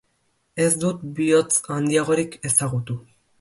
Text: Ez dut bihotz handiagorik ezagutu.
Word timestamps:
Ez 0.63 0.69
dut 0.83 1.03
bihotz 1.19 1.59
handiagorik 1.75 2.39
ezagutu. 2.51 2.99